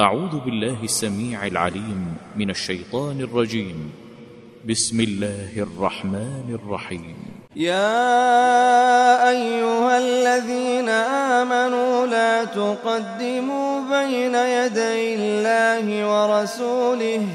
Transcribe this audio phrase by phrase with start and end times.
[0.00, 3.90] أعوذ بالله السميع العليم من الشيطان الرجيم
[4.68, 7.16] بسم الله الرحمن الرحيم
[7.56, 8.08] يا
[9.30, 17.26] أيها الذين آمنوا لا تقدموا بين يدي الله ورسوله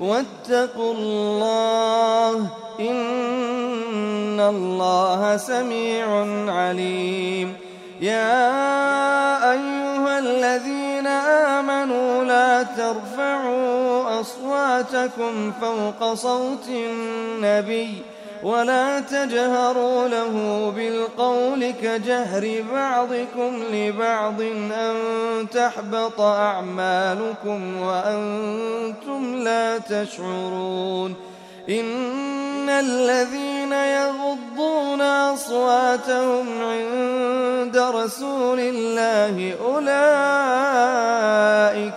[0.00, 2.32] واتقوا الله
[2.80, 6.06] إن الله سميع
[6.54, 7.54] عليم
[8.00, 8.40] يا
[9.52, 10.89] أيها الذين
[11.84, 17.94] آمنوا لا ترفعوا أصواتكم فوق صوت النبي
[18.42, 24.40] ولا تجهروا له بالقول كجهر بعضكم لبعض
[24.72, 24.94] أن
[25.54, 31.14] تحبط أعمالكم وأنتم لا تشعرون
[31.68, 40.69] إن الذين يغضون أصواتهم عند رسول الله أولئك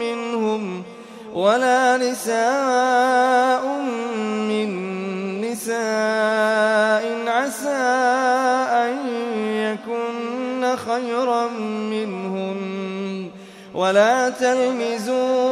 [0.00, 0.82] منهم
[1.34, 3.64] ولا نساء
[4.20, 4.70] من
[5.40, 5.74] نساء
[7.26, 7.90] عسى
[8.82, 8.96] أن
[9.48, 11.48] يكون خيرا
[11.90, 12.60] منهم
[13.74, 15.51] ولا تلمزون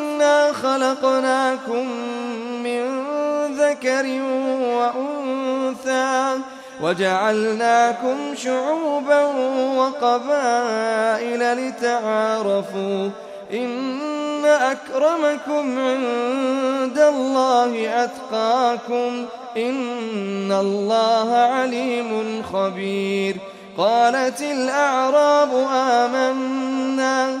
[0.31, 1.87] إنا خلقناكم
[2.63, 2.85] من
[3.57, 4.05] ذكر
[4.97, 6.39] وأنثى
[6.83, 9.23] وجعلناكم شعوبا
[9.77, 13.09] وقبائل لتعارفوا
[13.53, 13.99] إن
[14.45, 19.25] أكرمكم عند الله أتقاكم
[19.57, 23.35] إن الله عليم خبير
[23.77, 27.40] قالت الأعراب آمنا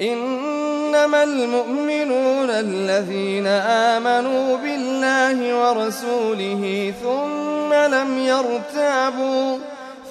[0.00, 3.46] إنما المؤمنون الذين
[3.96, 9.56] آمنوا بالله ورسوله ثم لم يرتابوا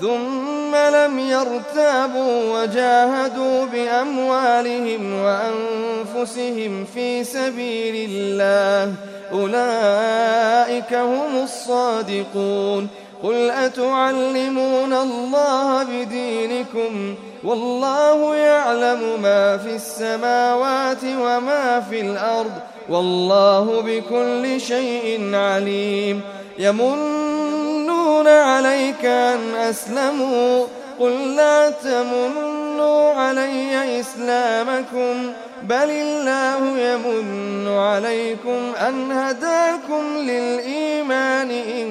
[0.01, 8.93] ثم لم يرتابوا وجاهدوا بأموالهم وأنفسهم في سبيل الله
[9.31, 12.87] أولئك هم الصادقون
[13.23, 17.15] قل أتعلمون الله بدينكم؟
[17.45, 22.51] والله يعلم ما في السماوات وما في الأرض
[22.89, 26.21] والله بكل شيء عليم
[26.59, 30.65] يمنون عليك أن أسلموا
[31.00, 35.33] قل لا تمنوا علي إسلامكم
[35.63, 41.88] بل الله يمن عليكم أن هداكم للإيمان إن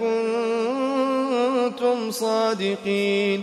[0.00, 3.42] كنتم صادقين